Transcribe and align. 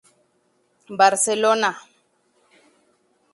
Barcelona 0.99 1.77
"B". 1.77 2.59